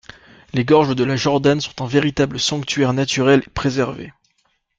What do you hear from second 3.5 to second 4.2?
préservé.